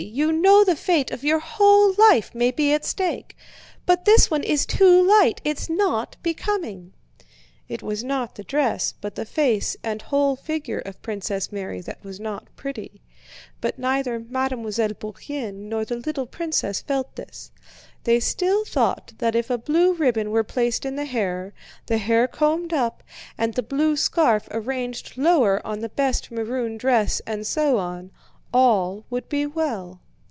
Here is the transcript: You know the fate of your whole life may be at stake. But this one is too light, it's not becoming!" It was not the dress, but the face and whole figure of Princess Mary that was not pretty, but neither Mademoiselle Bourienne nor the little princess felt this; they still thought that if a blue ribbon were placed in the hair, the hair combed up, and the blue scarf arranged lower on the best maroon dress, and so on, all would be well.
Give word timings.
You 0.03 0.31
know 0.31 0.63
the 0.63 0.75
fate 0.75 1.11
of 1.11 1.23
your 1.23 1.37
whole 1.37 1.93
life 1.95 2.33
may 2.33 2.49
be 2.49 2.73
at 2.73 2.83
stake. 2.83 3.37
But 3.85 4.05
this 4.05 4.31
one 4.31 4.41
is 4.41 4.65
too 4.65 4.99
light, 4.99 5.41
it's 5.43 5.69
not 5.69 6.17
becoming!" 6.23 6.93
It 7.69 7.83
was 7.83 8.03
not 8.03 8.33
the 8.33 8.43
dress, 8.43 8.95
but 8.99 9.13
the 9.13 9.25
face 9.25 9.77
and 9.83 10.01
whole 10.01 10.35
figure 10.35 10.79
of 10.79 11.03
Princess 11.03 11.51
Mary 11.51 11.81
that 11.81 12.03
was 12.03 12.19
not 12.19 12.47
pretty, 12.55 13.03
but 13.61 13.77
neither 13.77 14.19
Mademoiselle 14.19 14.95
Bourienne 14.95 15.69
nor 15.69 15.85
the 15.85 15.97
little 15.97 16.25
princess 16.25 16.81
felt 16.81 17.15
this; 17.15 17.51
they 18.03 18.19
still 18.19 18.65
thought 18.65 19.13
that 19.19 19.35
if 19.35 19.51
a 19.51 19.57
blue 19.59 19.93
ribbon 19.93 20.31
were 20.31 20.43
placed 20.43 20.83
in 20.83 20.95
the 20.95 21.05
hair, 21.05 21.53
the 21.85 21.99
hair 21.99 22.27
combed 22.27 22.73
up, 22.73 23.03
and 23.37 23.53
the 23.53 23.61
blue 23.61 23.95
scarf 23.95 24.47
arranged 24.49 25.15
lower 25.15 25.63
on 25.65 25.81
the 25.81 25.89
best 25.89 26.31
maroon 26.31 26.75
dress, 26.75 27.21
and 27.27 27.45
so 27.45 27.77
on, 27.77 28.09
all 28.53 29.05
would 29.09 29.29
be 29.29 29.45
well. 29.45 29.97